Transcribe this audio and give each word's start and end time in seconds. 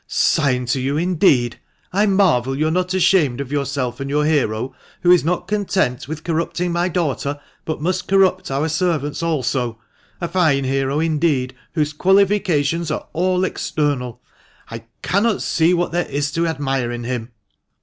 "Sign 0.33 0.65
to 0.65 0.81
you, 0.81 0.97
indeed! 0.97 1.59
I 1.93 2.07
marvel 2.07 2.57
you 2.57 2.65
are 2.69 2.71
not 2.71 2.91
ashamed 2.95 3.39
of 3.39 3.51
yourself 3.51 3.99
and 3.99 4.09
your 4.09 4.25
hero, 4.25 4.73
who 5.01 5.11
is 5.11 5.23
not 5.23 5.47
content 5.47 6.07
with 6.07 6.23
corrupting 6.23 6.71
my 6.71 6.89
daughter, 6.89 7.39
but 7.65 7.83
must 7.83 8.07
corrupt 8.07 8.49
our 8.49 8.67
servants 8.67 9.21
also! 9.21 9.77
A 10.19 10.27
fine 10.27 10.63
hero 10.63 10.99
indeed, 10.99 11.53
whose 11.73 11.93
qualifications 11.93 12.89
are 12.89 13.09
all 13.13 13.43
external! 13.43 14.19
I 14.71 14.85
cannot 15.03 15.43
see 15.43 15.71
what 15.71 15.91
there 15.91 16.07
is 16.07 16.31
to 16.31 16.47
admire 16.47 16.89
in 16.91 17.03
him." 17.03 17.29